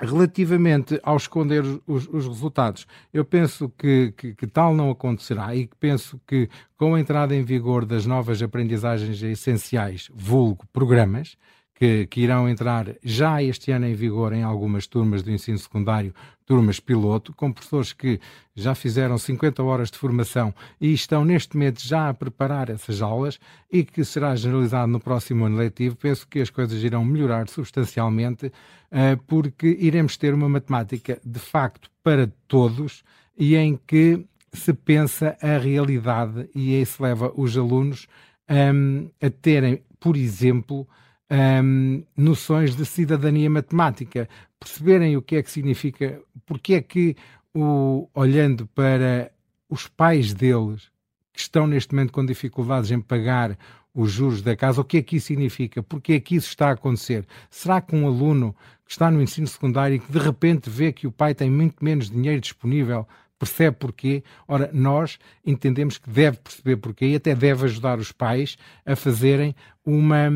Relativamente 0.00 1.00
ao 1.02 1.16
esconder 1.16 1.64
os, 1.86 2.08
os 2.08 2.26
resultados, 2.26 2.86
eu 3.12 3.24
penso 3.24 3.68
que, 3.76 4.12
que, 4.16 4.34
que, 4.34 4.46
tal 4.46 4.72
não 4.72 4.90
acontecerá 4.90 5.54
e 5.56 5.68
penso 5.80 6.20
que 6.24 6.48
com 6.76 6.94
a 6.94 7.00
entrada 7.00 7.34
em 7.34 7.42
vigor 7.42 7.84
das 7.84 8.06
novas 8.06 8.40
aprendizagens 8.40 9.20
essenciais, 9.20 10.08
vulgo 10.14 10.64
programas, 10.72 11.36
que, 11.78 12.06
que, 12.06 12.22
irão 12.22 12.48
entrar 12.48 12.88
já 13.04 13.40
este 13.40 13.70
ano 13.70 13.86
em 13.86 13.94
vigor 13.94 14.32
em 14.32 14.42
algumas 14.42 14.84
turmas 14.86 15.22
do 15.22 15.30
ensino 15.30 15.56
secundário, 15.58 16.12
turmas 16.44 16.80
piloto, 16.80 17.32
com 17.32 17.52
professores 17.52 17.92
que 17.92 18.20
já 18.52 18.74
fizeram 18.74 19.16
50 19.16 19.62
horas 19.62 19.88
de 19.88 19.96
formação 19.96 20.52
e 20.80 20.92
estão 20.92 21.24
neste 21.24 21.56
momento 21.56 21.80
já 21.80 22.08
a 22.08 22.14
preparar 22.14 22.68
essas 22.68 23.00
aulas 23.00 23.38
e 23.70 23.84
que 23.84 24.04
será 24.04 24.34
generalizado 24.34 24.90
no 24.90 24.98
próximo 24.98 25.44
ano 25.44 25.56
letivo. 25.56 25.94
Penso 25.94 26.26
que 26.26 26.40
as 26.40 26.50
coisas 26.50 26.82
irão 26.82 27.04
melhorar 27.04 27.48
substancialmente, 27.48 28.52
eh, 28.90 29.16
porque 29.28 29.76
iremos 29.78 30.16
ter 30.16 30.34
uma 30.34 30.48
matemática 30.48 31.20
de 31.24 31.38
facto 31.38 31.88
para 32.02 32.28
todos 32.48 33.04
e 33.38 33.54
em 33.54 33.78
que 33.86 34.26
se 34.52 34.72
pensa 34.72 35.36
a 35.40 35.58
realidade 35.58 36.50
e 36.56 36.84
se 36.84 37.00
leva 37.00 37.32
os 37.36 37.56
alunos 37.56 38.08
um, 38.50 39.08
a 39.22 39.30
terem, 39.30 39.82
por 40.00 40.16
exemplo, 40.16 40.88
um, 41.30 42.02
noções 42.16 42.74
de 42.74 42.84
cidadania 42.84 43.50
matemática, 43.50 44.28
perceberem 44.58 45.16
o 45.16 45.22
que 45.22 45.36
é 45.36 45.42
que 45.42 45.50
significa, 45.50 46.20
porque 46.46 46.74
é 46.74 46.80
que, 46.80 47.16
o, 47.54 48.08
olhando 48.14 48.66
para 48.68 49.30
os 49.68 49.86
pais 49.86 50.32
deles, 50.32 50.90
que 51.32 51.40
estão 51.40 51.66
neste 51.66 51.94
momento 51.94 52.12
com 52.12 52.24
dificuldades 52.24 52.90
em 52.90 53.00
pagar 53.00 53.56
os 53.94 54.10
juros 54.12 54.42
da 54.42 54.56
casa, 54.56 54.80
o 54.80 54.84
que 54.84 54.98
é 54.98 55.02
que 55.02 55.16
isso 55.16 55.26
significa? 55.26 55.82
Porque 55.82 56.14
é 56.14 56.20
que 56.20 56.36
isso 56.36 56.48
está 56.48 56.68
a 56.68 56.72
acontecer? 56.72 57.26
Será 57.50 57.80
que 57.80 57.94
um 57.94 58.06
aluno 58.06 58.54
que 58.84 58.92
está 58.92 59.10
no 59.10 59.20
ensino 59.20 59.46
secundário 59.46 59.96
e 59.96 59.98
que 59.98 60.10
de 60.10 60.18
repente 60.18 60.70
vê 60.70 60.92
que 60.92 61.06
o 61.06 61.12
pai 61.12 61.34
tem 61.34 61.50
muito 61.50 61.84
menos 61.84 62.10
dinheiro 62.10 62.40
disponível 62.40 63.06
percebe 63.38 63.76
porquê. 63.76 64.22
Ora, 64.46 64.68
nós 64.72 65.18
entendemos 65.46 65.96
que 65.96 66.10
deve 66.10 66.38
perceber 66.38 66.76
porquê 66.76 67.06
e 67.06 67.14
até 67.14 67.34
deve 67.34 67.64
ajudar 67.64 67.98
os 67.98 68.10
pais 68.10 68.58
a 68.84 68.96
fazerem 68.96 69.54
uma, 69.84 70.28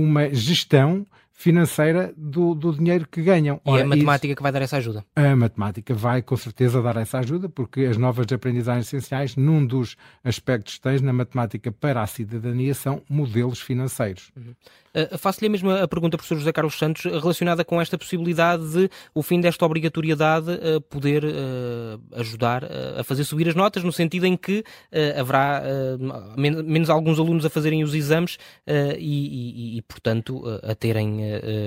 uma 0.00 0.28
gestão 0.32 1.06
financeira 1.36 2.14
do, 2.16 2.54
do 2.54 2.72
dinheiro 2.72 3.06
que 3.06 3.22
ganham. 3.22 3.60
Ora, 3.62 3.80
e 3.80 3.82
é 3.82 3.84
a 3.84 3.86
matemática 3.86 4.26
isso, 4.28 4.36
que 4.36 4.42
vai 4.42 4.50
dar 4.50 4.62
essa 4.62 4.78
ajuda? 4.78 5.04
A 5.14 5.36
matemática 5.36 5.94
vai 5.94 6.22
com 6.22 6.36
certeza 6.36 6.80
dar 6.80 6.96
essa 6.96 7.18
ajuda, 7.18 7.46
porque 7.46 7.82
as 7.82 7.98
novas 7.98 8.26
aprendizagens 8.32 8.86
essenciais, 8.86 9.36
num 9.36 9.64
dos 9.64 9.96
aspectos 10.24 10.76
que 10.76 10.80
tens 10.80 11.02
na 11.02 11.12
matemática 11.12 11.70
para 11.70 12.02
a 12.02 12.06
cidadania, 12.06 12.72
são 12.74 13.02
modelos 13.08 13.60
financeiros. 13.60 14.32
Uhum. 14.34 14.54
Uh, 14.96 15.18
Faço-lhe 15.18 15.48
a 15.48 15.50
mesma 15.50 15.86
pergunta, 15.86 16.16
professor 16.16 16.38
José 16.38 16.52
Carlos 16.52 16.78
Santos, 16.78 17.04
relacionada 17.04 17.62
com 17.62 17.78
esta 17.78 17.98
possibilidade 17.98 18.72
de 18.72 18.88
o 19.14 19.22
fim 19.22 19.42
desta 19.42 19.66
obrigatoriedade 19.66 20.50
uh, 20.50 20.80
poder 20.80 21.22
uh, 21.22 22.18
ajudar 22.18 22.64
a 22.98 23.04
fazer 23.04 23.24
subir 23.24 23.46
as 23.46 23.54
notas, 23.54 23.84
no 23.84 23.92
sentido 23.92 24.24
em 24.24 24.36
que 24.36 24.64
haverá 25.18 25.62
men 26.36 26.62
menos 26.62 26.88
alguns 26.88 27.18
alunos 27.18 27.44
a 27.44 27.50
fazerem 27.50 27.82
os 27.82 27.94
exames 27.94 28.38
e, 28.98 29.74
e, 29.76 29.78
e, 29.78 29.82
portanto, 29.82 30.42
a 30.62 30.74
terem 30.74 31.20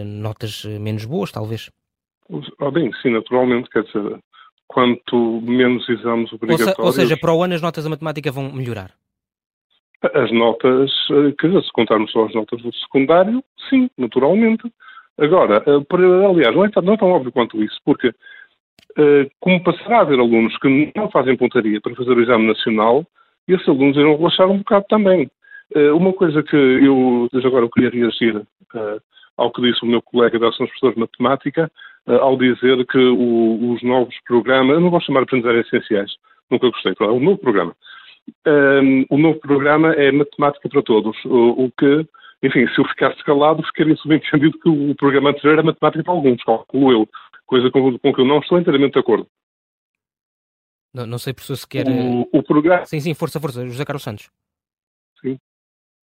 notas 0.06 0.66
menos 0.66 1.06
boas, 1.06 1.32
talvez. 1.32 1.70
Ah, 2.60 2.72
bem, 2.72 2.92
sim, 3.02 3.12
naturalmente, 3.12 3.70
quer 3.70 3.84
dizer, 3.84 4.20
quanto 4.68 5.42
menos 5.42 5.88
exames 5.90 6.32
obrigatórios... 6.34 6.68
Ou, 6.68 6.74
se, 6.74 6.82
ou 6.82 6.92
seja, 6.94 7.18
para 7.18 7.34
o 7.34 7.44
ano 7.44 7.54
as 7.54 7.62
notas 7.62 7.84
da 7.84 7.90
matemática 7.90 8.32
vão 8.32 8.52
melhorar? 8.52 8.92
As 10.02 10.32
notas, 10.32 10.90
eh, 11.12 11.34
dizer, 11.44 11.62
se 11.62 11.74
contarmos 11.74 12.12
só 12.12 12.26
as 12.26 12.34
notas 12.34 12.62
do 12.62 12.74
secundário, 12.74 13.44
sim, 13.70 13.90
naturalmente. 13.98 14.72
Agora, 15.18 15.62
eh, 15.66 16.26
aliás, 16.26 16.56
não 16.56 16.66
é, 16.66 16.70
não 16.82 16.94
é 16.94 16.98
tão 16.98 17.12
óbvio 17.12 17.34
quanto 17.34 17.62
isso, 17.62 17.78
porque 17.84 18.14
eh, 18.98 19.30
como 19.42 19.62
passará 19.62 19.98
a 19.98 20.02
haver 20.02 20.18
alunos 20.20 20.58
que 20.60 20.92
não 20.96 21.12
fazem 21.12 21.36
pontaria 21.36 21.82
para 21.82 21.96
fazer 21.96 22.12
o 22.12 22.22
exame 22.22 22.48
nacional, 22.48 23.06
esses 23.46 23.68
alunos 23.68 23.98
irão 23.98 24.16
relaxar 24.16 24.50
um 24.50 24.60
bocado 24.60 24.86
também. 24.90 25.30
Uma 25.94 26.12
coisa 26.14 26.42
que 26.42 26.56
eu, 26.56 27.30
desde 27.32 27.48
agora, 27.48 27.66
eu 27.66 27.70
queria 27.70 27.92
reagir 27.92 28.42
ao 29.38 29.52
que 29.52 29.62
disse 29.62 29.84
o 29.84 29.88
meu 29.88 30.02
colega 30.02 30.40
da 30.40 30.50
Ação 30.50 30.66
dos 30.66 30.72
Professores 30.72 30.96
de 30.96 31.02
Matemática, 31.02 31.72
ao 32.08 32.36
dizer 32.38 32.84
que 32.88 32.98
o, 32.98 33.72
os 33.74 33.84
novos 33.84 34.16
programas, 34.28 34.76
eu 34.76 34.82
não 34.82 34.90
vou 34.90 35.00
chamar 35.00 35.20
de 35.22 35.26
aprendizagens 35.26 35.68
essenciais, 35.68 36.12
nunca 36.50 36.70
gostei, 36.70 36.94
é 37.00 37.04
um 37.06 37.20
novo 37.20 37.38
programa, 37.38 37.76
um, 38.48 39.06
o 39.10 39.18
novo 39.18 39.40
programa 39.40 39.94
é 39.94 40.12
Matemática 40.12 40.70
para 40.70 40.82
Todos, 40.84 41.18
o, 41.26 41.66
o, 41.66 41.72
que, 41.72 42.08
enfim, 42.44 42.68
se 42.68 42.80
eu 42.80 42.86
ficasse 42.86 43.24
calado, 43.24 43.64
ficaria 43.64 43.96
subentendido 43.96 44.60
que 44.60 44.70
o 44.70 44.96
programa 44.96 45.30
anterior 45.30 45.54
era 45.54 45.64
Matemática 45.64 46.04
para 46.04 46.14
Alguns, 46.14 46.44
calculo 46.44 46.92
eu, 46.92 47.10
coisa 47.46 47.70
com, 47.72 47.98
com 47.98 48.14
que 48.14 48.22
eu 48.22 48.26
não 48.26 48.40
estou 48.40 48.60
inteiramente 48.60 48.94
de 48.94 49.00
acordo. 49.00 49.28
Não, 50.94 51.06
não 51.06 51.18
sei, 51.18 51.34
professor, 51.34 51.56
se 51.56 51.68
quer... 51.68 51.88
O, 51.88 52.28
o 52.32 52.44
programa... 52.44 52.86
Sim, 52.86 53.00
sim, 53.00 53.14
força, 53.14 53.40
força, 53.40 53.66
José 53.66 53.86
Carlos 53.86 54.04
Santos. 54.04 54.30
Sim. 55.22 55.38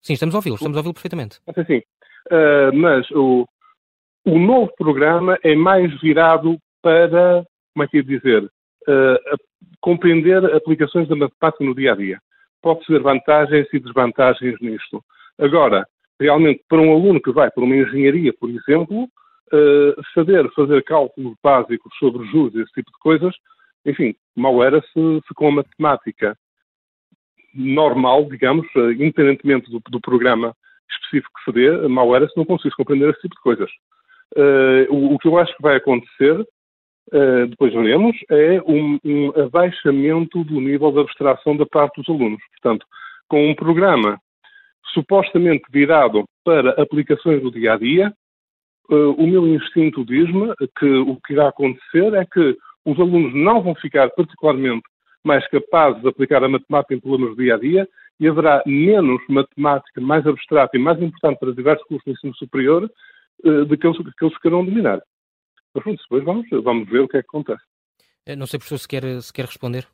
Sim, 0.00 0.14
estamos 0.14 0.34
a 0.34 0.38
ouvi-lo, 0.38 0.56
estamos 0.56 0.76
a 0.76 0.80
ouvi-lo 0.80 0.94
perfeitamente. 0.94 1.40
Sim, 1.54 1.64
sim. 1.66 1.82
Uh, 2.30 2.74
mas 2.74 3.08
o, 3.12 3.46
o 4.24 4.38
novo 4.38 4.72
programa 4.76 5.38
é 5.42 5.54
mais 5.54 6.00
virado 6.00 6.58
para, 6.80 7.44
como 7.72 7.84
é 7.84 7.88
que 7.88 7.98
ia 7.98 8.02
dizer, 8.02 8.44
uh, 8.44 9.38
compreender 9.80 10.44
aplicações 10.54 11.08
da 11.08 11.16
matemática 11.16 11.64
no 11.64 11.74
dia 11.74 11.92
a 11.92 11.96
dia. 11.96 12.18
Pode-se 12.62 12.92
ver 12.92 13.02
vantagens 13.02 13.66
e 13.72 13.78
desvantagens 13.80 14.56
nisto. 14.60 15.02
Agora, 15.38 15.86
realmente, 16.20 16.62
para 16.68 16.80
um 16.80 16.92
aluno 16.92 17.20
que 17.20 17.32
vai 17.32 17.50
para 17.50 17.64
uma 17.64 17.76
engenharia, 17.76 18.32
por 18.38 18.48
exemplo, 18.50 19.04
uh, 19.04 20.02
saber 20.14 20.48
fazer 20.52 20.82
cálculos 20.84 21.34
básicos 21.42 21.92
sobre 21.98 22.26
juros, 22.28 22.54
esse 22.54 22.72
tipo 22.72 22.90
de 22.90 22.98
coisas, 23.00 23.34
enfim, 23.84 24.14
mal 24.36 24.62
era 24.62 24.80
se, 24.80 25.20
se 25.26 25.34
com 25.34 25.48
a 25.48 25.52
matemática 25.52 26.36
normal, 27.54 28.24
digamos, 28.26 28.66
uh, 28.76 28.92
independentemente 28.92 29.70
do, 29.70 29.80
do, 29.90 30.00
programa 30.00 30.54
específico 30.90 31.32
que 31.38 31.44
se 31.44 31.52
dê, 31.52 31.88
mal 31.88 32.14
era 32.14 32.28
se 32.28 32.36
não 32.36 32.44
conseguisse 32.44 32.76
compreender 32.76 33.10
esse 33.10 33.20
tipo 33.22 33.34
de 33.34 33.40
coisas. 33.40 33.70
Uh, 34.36 34.86
o, 34.90 35.14
o, 35.14 35.18
que 35.18 35.28
eu 35.28 35.36
acho 35.38 35.54
que 35.56 35.62
vai 35.62 35.76
acontecer 35.76 36.46
uh, 37.08 37.46
depois 37.48 37.72
veremos, 37.72 38.16
é 38.30 38.62
um, 38.66 38.98
um, 39.04 39.42
abaixamento 39.42 40.44
do 40.44 40.60
nível 40.60 40.92
de 40.92 41.00
abstração 41.00 41.56
da 41.56 41.66
parte 41.66 42.00
dos 42.00 42.08
alunos. 42.08 42.40
Portanto, 42.52 42.86
com 43.28 43.48
um 43.48 43.54
programa 43.54 44.18
supostamente 44.92 45.64
virado 45.70 46.24
para 46.44 46.70
aplicações 46.82 47.42
do 47.42 47.50
dia 47.50 47.74
a 47.74 47.78
dia, 47.78 48.12
uh, 48.90 49.10
o 49.12 49.26
meu 49.26 49.46
instinto 49.46 50.04
diz-me 50.04 50.54
que 50.78 50.86
o 50.86 51.16
que 51.26 51.32
irá 51.32 51.48
acontecer 51.48 52.14
é 52.14 52.24
que 52.24 52.56
os 52.84 52.98
alunos 52.98 53.34
não 53.34 53.62
vão 53.62 53.74
ficar 53.74 54.10
particularmente 54.10 54.82
mais 55.24 55.46
capazes 55.48 56.02
de 56.02 56.08
aplicar 56.08 56.42
a 56.42 56.48
matemática 56.48 56.94
em 56.94 57.00
problemas 57.00 57.36
do 57.36 57.42
dia 57.42 57.54
a 57.54 57.58
dia 57.58 57.88
e 58.18 58.28
haverá 58.28 58.62
menos 58.66 59.22
matemática 59.28 60.00
mais 60.00 60.26
abstrata 60.26 60.76
e 60.76 60.80
mais 60.80 61.00
importante 61.00 61.38
para 61.38 61.54
diversos 61.54 61.86
cursos 61.86 62.04
de 62.04 62.12
ensino 62.12 62.34
superior 62.34 62.90
uh, 63.44 63.64
de 63.64 63.76
que 63.76 63.86
eles, 63.86 63.98
que 63.98 64.24
eles 64.24 64.38
queiram 64.38 64.64
dominar. 64.64 65.00
Mas 65.74 65.84
pronto, 65.84 66.02
depois 66.02 66.24
vamos, 66.24 66.64
vamos 66.64 66.88
ver 66.88 67.00
o 67.00 67.08
que 67.08 67.16
é 67.16 67.22
que 67.22 67.28
acontece. 67.28 67.62
Eh, 68.26 68.36
não 68.36 68.46
sei, 68.46 68.58
professor, 68.58 68.78
se 68.78 68.88
quer, 68.88 69.22
se 69.22 69.32
quer 69.32 69.46
responder. 69.46 69.86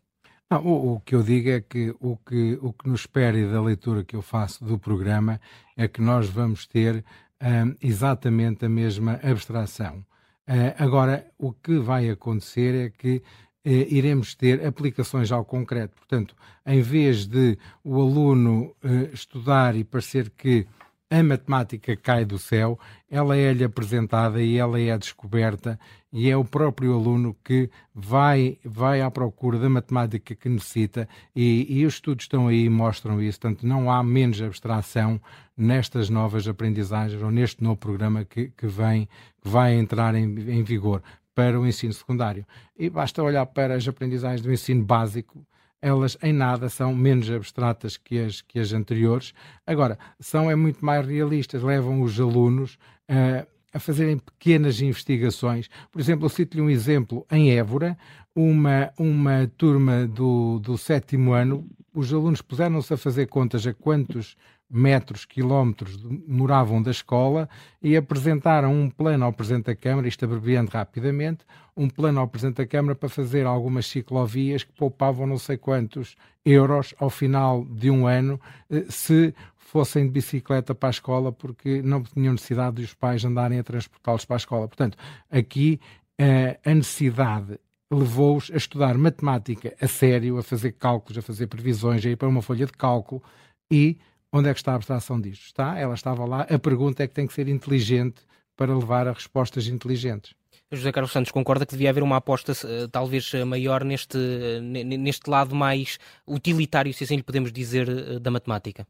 Não, 0.51 0.65
o, 0.65 0.95
o, 0.95 1.01
que 1.01 1.15
eu 1.15 1.23
digo 1.23 1.51
é 1.51 1.61
que 1.61 1.95
o, 2.01 2.17
que 2.17 2.59
o 2.63 2.73
que 2.73 2.89
nos 2.89 3.01
espera 3.01 3.39
e 3.39 3.47
da 3.47 3.61
leitura 3.61 4.03
que 4.03 4.17
eu 4.17 4.23
faço 4.23 4.65
do 4.65 4.79
programa 4.79 5.41
é 5.77 5.87
que 5.87 6.01
nós 6.01 6.29
vamos 6.29 6.67
ter 6.67 7.05
um, 7.43 7.77
exatamente 7.83 8.65
a 8.65 8.69
mesma 8.69 9.21
abstração. 9.23 10.05
Uh, 10.49 10.73
agora, 10.79 11.27
o 11.39 11.53
que 11.53 11.79
vai 11.79 12.09
acontecer 12.09 12.87
é 12.87 12.91
que 12.91 13.17
uh, 13.17 13.23
iremos 13.65 14.35
ter 14.35 14.65
aplicações 14.65 15.31
ao 15.31 15.45
concreto. 15.45 15.95
Portanto, 15.95 16.35
em 16.65 16.81
vez 16.81 17.27
de 17.27 17.59
o 17.85 18.01
aluno 18.01 18.75
uh, 18.83 19.13
estudar 19.13 19.77
e 19.77 19.85
parecer 19.85 20.31
que 20.31 20.67
a 21.11 21.23
matemática 21.23 21.97
cai 21.97 22.25
do 22.25 22.39
céu, 22.39 22.79
ela 23.11 23.37
é-lhe 23.37 23.65
apresentada 23.65 24.43
e 24.43 24.59
ela 24.59 24.79
é 24.79 24.97
descoberta 24.99 25.79
e 26.13 26.31
é 26.31 26.37
o 26.37 26.45
próprio 26.45 26.95
aluno 26.95 27.35
que 27.43 27.71
vai, 27.95 28.59
vai 28.63 29.01
à 29.01 29.11
procura 29.11 29.59
da 29.59 29.71
matemática 29.71 30.35
que 30.35 30.49
necessita 30.49 31.09
e, 31.35 31.67
e 31.69 31.87
os 31.87 31.95
estudos 31.95 32.25
estão 32.25 32.49
aí 32.49 32.65
e 32.65 32.71
mostram 32.71 33.23
isso, 33.23 33.41
portanto 33.41 33.67
não 33.67 33.91
há 33.91 34.03
menos 34.03 34.41
abstração 34.43 35.21
nestas 35.57 36.11
novas 36.11 36.47
aprendizagens 36.47 37.23
ou 37.23 37.31
neste 37.31 37.63
novo 37.63 37.77
programa 37.77 38.25
que, 38.25 38.49
que 38.49 38.67
vem, 38.67 39.09
que 39.41 39.49
vai 39.49 39.75
entrar 39.75 40.15
em, 40.15 40.25
em 40.25 40.63
vigor 40.63 41.03
para 41.35 41.59
o 41.59 41.67
ensino 41.67 41.93
secundário. 41.93 42.45
E 42.77 42.91
basta 42.91 43.23
olhar 43.23 43.47
para 43.47 43.75
as 43.75 43.87
aprendizagens 43.87 44.43
do 44.43 44.53
ensino 44.53 44.85
básico, 44.85 45.47
elas 45.81 46.17
em 46.23 46.33
nada 46.33 46.69
são 46.69 46.95
menos 46.95 47.31
abstratas 47.31 47.97
que 47.97 48.19
as, 48.19 48.41
que 48.41 48.59
as 48.59 48.73
anteriores. 48.73 49.33
Agora, 49.67 49.99
são 50.19 50.51
é 50.51 50.57
muito 50.57 50.85
mais 50.85 51.07
realistas, 51.07 51.63
levam 51.63 52.03
os 52.03 52.19
alunos 52.21 52.79
uh, 53.09 53.47
a 53.73 53.79
fazerem 53.79 54.19
pequenas 54.19 54.81
investigações. 54.81 55.69
Por 55.91 56.01
exemplo, 56.01 56.27
eu 56.27 56.31
cito-lhe 56.31 56.63
um 56.63 56.71
exemplo 56.71 57.27
em 57.31 57.53
Évora, 57.53 57.97
uma, 58.35 58.91
uma 58.99 59.51
turma 59.57 60.07
do, 60.07 60.59
do 60.61 60.79
sétimo 60.79 61.33
ano, 61.33 61.69
os 61.93 62.13
alunos 62.13 62.41
puseram-se 62.41 62.95
a 62.95 62.97
fazer 62.97 63.27
contas 63.27 63.67
a 63.67 63.75
quantos 63.75 64.37
metros, 64.71 65.25
quilómetros 65.25 65.97
demoravam 65.97 66.83
da 66.83 66.91
escola 66.91 67.49
e 67.83 67.97
apresentaram 67.97 68.73
um 68.73 68.91
plano 68.91 69.25
ao 69.25 69.33
Presidente 69.33 69.67
da 69.67 69.77
Câmara, 69.77 70.09
isto 70.09 70.25
abreviando 70.25 70.71
rapidamente, 70.71 71.45
um 71.77 71.89
plano 71.89 72.21
ao 72.21 72.29
Presidente 72.29 72.57
da 72.57 72.67
Câmara 72.67 72.95
para 72.95 73.09
fazer 73.09 73.47
algumas 73.47 73.87
ciclovias 73.87 74.65
que 74.65 74.73
poupavam 74.73 75.27
não 75.27 75.39
sei 75.39 75.57
quantos 75.57 76.17
euros 76.45 76.95
ao 76.99 77.09
final 77.09 77.65
de 77.65 77.91
um 77.91 78.07
ano 78.07 78.41
eh, 78.71 78.85
se 78.89 79.35
fossem 79.57 80.05
de 80.05 80.11
bicicleta 80.11 80.75
para 80.75 80.89
a 80.89 80.91
escola 80.91 81.31
porque 81.31 81.83
não 81.83 82.03
tinham 82.03 82.33
necessidade 82.33 82.77
de 82.77 82.85
os 82.85 82.95
pais 82.95 83.25
andarem 83.25 83.59
a 83.59 83.63
transportá-los 83.63 84.25
para 84.25 84.37
a 84.37 84.39
escola. 84.39 84.67
Portanto, 84.67 84.97
aqui 85.31 85.79
eh, 86.19 86.59
a 86.65 86.75
necessidade 86.75 87.59
levou-os 87.91 88.51
a 88.53 88.57
estudar 88.57 88.97
matemática 88.99 89.75
a 89.81 89.87
sério, 89.87 90.39
a 90.39 90.43
fazer 90.43 90.73
cálculos, 90.73 91.19
a 91.19 91.23
fazer 91.23 91.47
previsões, 91.47 92.05
a 92.05 92.11
ir 92.11 92.17
para 92.17 92.29
uma 92.29 92.43
folha 92.43 92.67
de 92.67 92.73
cálculo 92.73 93.23
e 93.71 93.99
Onde 94.33 94.49
é 94.51 94.53
que 94.53 94.61
está 94.61 94.73
a 94.73 94.77
abstração 94.77 95.21
disto? 95.21 95.45
Está, 95.47 95.79
ela 95.79 95.95
estava 95.95 96.25
lá. 96.27 96.43
A 96.43 96.59
pergunta 96.59 97.03
é 97.03 97.09
que 97.09 97.15
tem 97.15 97.27
que 97.27 97.33
ser 97.33 97.49
inteligente 97.49 98.23
para 98.57 98.77
levar 98.77 99.07
a 99.09 99.13
respostas 99.13 99.69
inteligentes. 99.69 100.35
José 100.71 100.93
Carlos 100.93 101.13
Santos 101.13 101.33
concorda 101.33 101.65
que 101.65 101.73
devia 101.73 101.89
haver 101.89 102.03
uma 102.03 102.17
aposta 102.17 102.53
uh, 102.53 102.89
talvez 102.93 103.33
eh, 103.33 103.43
maior 103.43 103.85
neste, 103.85 104.19
uh, 104.19 104.61
neste 104.61 105.31
lado 105.31 105.55
mais 105.55 105.99
utilitário, 106.27 106.93
se 106.93 107.05
assim 107.05 107.17
lhe 107.17 107.23
podemos 107.23 107.51
dizer, 107.51 107.89
uh, 107.89 108.21
da 108.21 108.31
matemática? 108.31 108.87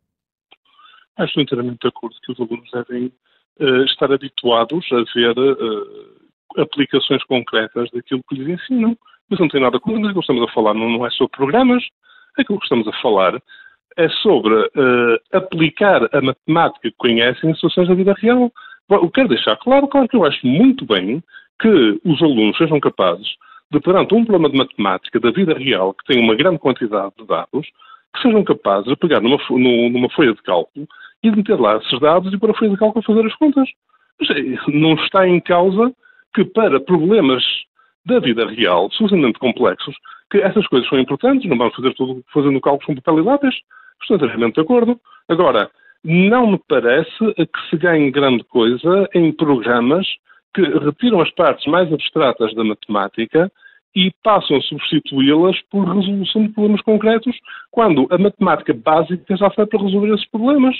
Acho 1.16 1.40
inteiramente 1.40 1.78
de 1.82 1.88
acordo 1.88 2.16
que 2.24 2.32
os 2.32 2.40
alunos 2.40 2.70
devem 2.72 3.12
estar 3.86 4.12
habituados 4.12 4.86
a 4.92 5.02
ver 5.18 5.34
aplicações 6.56 7.24
concretas 7.24 7.90
daquilo 7.90 8.22
que 8.28 8.36
lhes 8.36 8.60
ensinam. 8.60 8.96
Mas 9.28 9.40
não 9.40 9.48
tem 9.48 9.60
nada 9.60 9.80
com 9.80 9.90
aquilo 9.96 10.14
que 10.14 10.20
estamos 10.20 10.48
a 10.48 10.52
falar, 10.52 10.74
não, 10.74 10.88
não 10.88 11.04
é 11.04 11.10
sobre 11.10 11.36
programas. 11.36 11.82
Aquilo 12.38 12.60
que 12.60 12.66
estamos 12.66 12.86
a 12.86 12.92
falar 13.02 13.42
é 13.98 14.08
sobre 14.08 14.54
uh, 14.54 15.18
aplicar 15.32 16.08
a 16.14 16.20
matemática 16.22 16.88
que 16.88 16.96
conhecem 16.96 17.50
em 17.50 17.54
situações 17.54 17.88
da 17.88 17.94
vida 17.94 18.14
real. 18.16 18.50
Eu 18.88 19.10
quero 19.10 19.28
deixar 19.28 19.56
claro, 19.56 19.88
claro 19.88 20.08
que 20.08 20.16
eu 20.16 20.24
acho 20.24 20.46
muito 20.46 20.86
bem 20.86 21.22
que 21.60 22.00
os 22.04 22.22
alunos 22.22 22.56
sejam 22.56 22.78
capazes 22.78 23.26
de, 23.70 23.80
perante 23.80 24.14
um 24.14 24.24
problema 24.24 24.48
de 24.48 24.56
matemática 24.56 25.18
da 25.18 25.32
vida 25.32 25.52
real, 25.58 25.92
que 25.92 26.04
tem 26.06 26.22
uma 26.22 26.36
grande 26.36 26.60
quantidade 26.60 27.12
de 27.18 27.26
dados, 27.26 27.66
que 28.14 28.22
sejam 28.22 28.44
capazes 28.44 28.88
de 28.88 28.96
pegar 28.96 29.20
numa, 29.20 29.36
numa 29.50 30.08
folha 30.10 30.32
de 30.32 30.42
cálculo 30.42 30.86
e 31.22 31.30
de 31.30 31.36
meter 31.36 31.58
lá 31.58 31.76
esses 31.76 32.00
dados 32.00 32.32
e 32.32 32.38
para 32.38 32.52
a 32.52 32.54
folha 32.54 32.70
de 32.70 32.76
cálculo 32.76 33.04
fazer 33.04 33.26
as 33.26 33.34
contas. 33.34 33.68
Não 34.68 34.94
está 34.94 35.26
em 35.26 35.40
causa 35.40 35.92
que 36.32 36.44
para 36.44 36.78
problemas 36.78 37.42
da 38.06 38.20
vida 38.20 38.46
real, 38.46 38.88
suficientemente 38.92 39.40
complexos, 39.40 39.94
que 40.30 40.38
essas 40.38 40.66
coisas 40.68 40.88
são 40.88 40.98
importantes, 40.98 41.48
não 41.48 41.58
vamos 41.58 41.74
fazer 41.74 41.92
tudo 41.94 42.22
fazendo 42.32 42.60
cálculos 42.60 42.86
com 42.86 42.94
papel 42.94 43.18
e 43.18 43.22
lápis. 43.22 43.54
Estou 44.00 44.16
inteiramente 44.16 44.54
de 44.54 44.60
acordo. 44.60 45.00
Agora, 45.28 45.70
não 46.04 46.52
me 46.52 46.60
parece 46.68 47.34
que 47.34 47.70
se 47.70 47.76
ganhe 47.76 48.10
grande 48.10 48.44
coisa 48.44 49.08
em 49.14 49.32
programas 49.32 50.06
que 50.54 50.62
retiram 50.62 51.20
as 51.20 51.30
partes 51.32 51.66
mais 51.66 51.92
abstratas 51.92 52.54
da 52.54 52.64
matemática 52.64 53.50
e 53.94 54.12
passam 54.22 54.56
a 54.56 54.62
substituí-las 54.62 55.60
por 55.70 55.84
resolução 55.84 56.46
de 56.46 56.52
problemas 56.52 56.80
concretos, 56.82 57.36
quando 57.70 58.06
a 58.10 58.18
matemática 58.18 58.72
básica 58.74 59.36
já 59.36 59.50
foi 59.50 59.66
para 59.66 59.82
resolver 59.82 60.14
esses 60.14 60.28
problemas. 60.30 60.76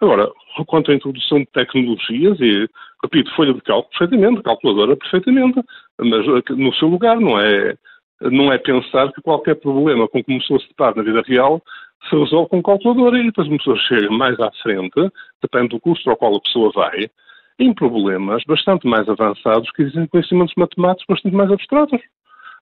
Agora, 0.00 0.30
quanto 0.66 0.90
à 0.90 0.94
introdução 0.94 1.40
de 1.40 1.46
tecnologias, 1.46 2.40
e 2.40 2.68
repito, 3.02 3.34
folha 3.34 3.54
de 3.54 3.60
cálculo 3.60 3.90
perfeitamente, 3.90 4.42
calculadora 4.42 4.96
perfeitamente, 4.96 5.60
mas 5.98 6.26
no 6.50 6.74
seu 6.74 6.88
lugar 6.88 7.20
não 7.20 7.38
é, 7.38 7.76
não 8.22 8.52
é 8.52 8.58
pensar 8.58 9.12
que 9.12 9.22
qualquer 9.22 9.56
problema 9.56 10.08
com 10.08 10.22
que 10.22 10.30
uma 10.30 10.40
pessoa 10.40 10.60
se 10.60 10.68
na 10.78 11.02
vida 11.02 11.22
real 11.26 11.62
se 12.08 12.16
resolve 12.16 12.48
com 12.48 12.62
calculadora 12.62 13.18
e 13.18 13.24
depois 13.24 13.48
uma 13.48 13.58
pessoa 13.58 13.76
chega 13.76 14.10
mais 14.10 14.38
à 14.40 14.50
frente, 14.62 15.10
depende 15.42 15.68
do 15.68 15.80
curso 15.80 16.08
ao 16.08 16.16
qual 16.16 16.36
a 16.36 16.40
pessoa 16.40 16.72
vai, 16.74 17.10
em 17.58 17.74
problemas 17.74 18.42
bastante 18.46 18.86
mais 18.86 19.08
avançados 19.08 19.70
que 19.72 19.82
exigem 19.82 20.06
conhecimentos 20.06 20.54
matemáticos 20.56 21.06
bastante 21.08 21.36
mais 21.36 21.52
abstratos. 21.52 22.00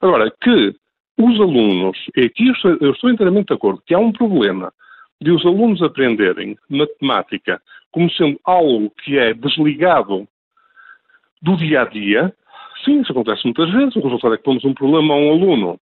Agora, 0.01 0.31
que 0.43 0.75
os 1.19 1.41
alunos, 1.41 1.99
e 2.17 2.23
aqui 2.23 2.49
eu 2.49 2.53
estou, 2.53 2.77
eu 2.81 2.93
estou 2.93 3.11
inteiramente 3.11 3.49
de 3.49 3.55
acordo, 3.55 3.83
que 3.87 3.95
há 3.95 3.99
um 3.99 4.13
problema 4.13 4.73
de 5.21 5.31
os 5.31 5.45
alunos 5.45 5.83
aprenderem 5.83 6.57
matemática 6.69 7.61
como 7.91 8.11
sendo 8.13 8.39
algo 8.45 8.91
que 9.03 9.19
é 9.19 9.35
desligado 9.35 10.29
do 11.43 11.57
dia 11.57 11.83
a 11.83 11.85
dia, 11.85 12.33
sim, 12.85 13.01
isso 13.01 13.13
acontece 13.13 13.43
muitas 13.45 13.71
vezes. 13.71 13.97
O 13.97 14.01
resultado 14.01 14.35
é 14.35 14.37
que 14.37 14.45
pomos 14.45 14.65
um 14.65 14.75
problema 14.75 15.15
a 15.15 15.17
um 15.17 15.31
aluno 15.31 15.81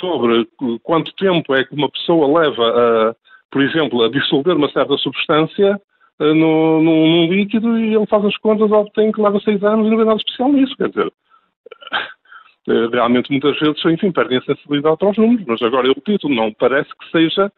sobre 0.00 0.48
quanto 0.82 1.14
tempo 1.14 1.54
é 1.54 1.64
que 1.64 1.74
uma 1.74 1.90
pessoa 1.90 2.40
leva, 2.40 2.62
a, 3.10 3.14
por 3.50 3.62
exemplo, 3.62 4.02
a 4.02 4.10
dissolver 4.10 4.56
uma 4.56 4.70
certa 4.70 4.96
substância 4.98 5.80
uh, 6.20 6.34
no, 6.34 6.82
num, 6.82 7.32
líquido 7.32 7.78
e 7.78 7.94
ele 7.94 8.06
faz 8.06 8.24
as 8.24 8.36
contas 8.38 8.70
tem 8.94 9.12
que 9.12 9.20
leva 9.20 9.40
seis 9.40 9.62
anos 9.62 9.86
e 9.86 9.90
não 9.90 9.96
vê 9.96 10.04
nada 10.04 10.18
especial 10.18 10.52
nisso. 10.52 10.76
Quer 10.76 10.88
dizer, 10.90 11.06
uh, 11.06 12.88
realmente 12.92 13.30
muitas 13.30 13.58
vezes, 13.58 13.84
enfim, 13.84 14.12
perdem 14.12 14.38
a 14.38 14.42
sensibilidade 14.42 14.96
para 14.96 15.10
os 15.10 15.18
números, 15.18 15.44
mas 15.46 15.62
agora 15.62 15.86
eu 15.86 15.94
repito, 15.94 16.28
não 16.28 16.52
parece 16.52 16.90
que 16.90 17.10
seja 17.10 17.52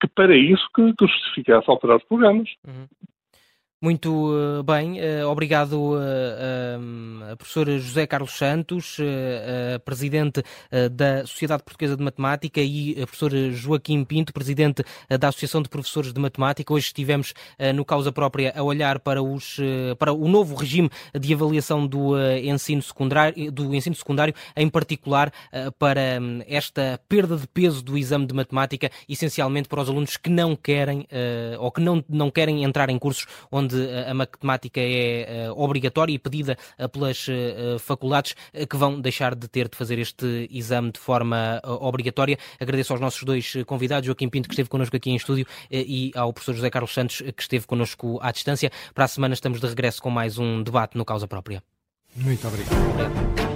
que 0.00 0.08
para 0.08 0.34
isso 0.34 0.66
que, 0.74 0.92
que 0.94 1.06
justificasse 1.06 1.70
alterar 1.70 1.98
os 1.98 2.04
programas. 2.04 2.48
Uhum. 2.66 2.86
Muito 3.84 4.32
uh, 4.32 4.62
bem, 4.62 4.98
uh, 4.98 5.28
obrigado 5.28 5.74
uh, 5.74 5.98
uh, 5.98 7.36
professor 7.36 7.68
José 7.78 8.06
Carlos 8.06 8.32
Santos, 8.32 8.96
presidente 9.84 10.42
da 10.90 11.26
Sociedade 11.26 11.62
Portuguesa 11.62 11.94
de 11.94 12.02
Matemática 12.02 12.62
e 12.62 12.94
professor 12.94 13.30
Joaquim 13.50 14.02
Pinto, 14.04 14.32
presidente 14.32 14.82
da 15.20 15.28
Associação 15.28 15.60
de 15.60 15.68
Professores 15.68 16.14
de 16.14 16.20
Matemática. 16.20 16.72
Hoje 16.72 16.86
estivemos 16.86 17.34
no 17.74 17.84
causa 17.84 18.10
própria 18.10 18.54
a 18.56 18.62
olhar 18.62 19.00
para, 19.00 19.22
os, 19.22 19.58
para 19.98 20.12
o 20.12 20.28
novo 20.28 20.54
regime 20.54 20.88
de 21.18 21.34
avaliação 21.34 21.86
do 21.86 22.16
ensino 22.42 22.82
secundário, 22.82 23.52
do 23.52 23.74
ensino 23.74 23.94
secundário, 23.94 24.34
em 24.56 24.68
particular 24.68 25.32
para 25.78 26.18
um, 26.20 26.40
esta 26.46 27.00
perda 27.08 27.36
de 27.36 27.46
peso 27.46 27.82
do 27.82 27.98
exame 27.98 28.26
de 28.26 28.34
matemática, 28.34 28.90
essencialmente 29.08 29.68
para 29.68 29.82
os 29.82 29.88
alunos 29.88 30.16
que 30.16 30.30
não 30.30 30.56
querem 30.56 31.06
ou 31.58 31.70
que 31.70 31.80
não, 31.80 32.02
não 32.08 32.30
querem 32.30 32.64
entrar 32.64 32.88
em 32.88 32.98
cursos 32.98 33.26
onde 33.50 33.73
onde 33.74 34.08
a 34.08 34.14
matemática 34.14 34.80
é 34.80 35.46
eh, 35.46 35.50
obrigatória 35.50 36.12
e 36.12 36.18
pedida 36.18 36.56
eh, 36.78 36.88
pelas 36.88 37.26
eh, 37.28 37.76
faculdades 37.78 38.34
que 38.68 38.76
vão 38.76 39.00
deixar 39.00 39.34
de 39.34 39.48
ter 39.48 39.68
de 39.68 39.76
fazer 39.76 39.98
este 39.98 40.48
exame 40.50 40.92
de 40.92 41.00
forma 41.00 41.60
obrigatória. 41.64 42.38
Agradeço 42.60 42.92
aos 42.92 43.00
nossos 43.00 43.22
dois 43.22 43.54
convidados, 43.66 44.06
Joaquim 44.06 44.28
Pinto, 44.28 44.48
que 44.48 44.54
esteve 44.54 44.68
connosco 44.68 44.96
aqui 44.96 45.10
em 45.10 45.16
estúdio, 45.16 45.46
e 45.70 46.12
ao 46.14 46.32
professor 46.32 46.54
José 46.54 46.70
Carlos 46.70 46.92
Santos, 46.92 47.18
que 47.18 47.42
esteve 47.42 47.66
connosco 47.66 48.18
à 48.22 48.30
distância. 48.30 48.70
Para 48.94 49.04
a 49.04 49.08
semana 49.08 49.34
estamos 49.34 49.60
de 49.60 49.66
regresso 49.66 50.00
com 50.02 50.10
mais 50.10 50.38
um 50.38 50.62
debate 50.62 50.96
no 50.96 51.04
Causa 51.04 51.26
Própria. 51.26 51.62
Muito 52.16 52.46
obrigado. 52.46 52.74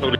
obrigado. 0.02 0.17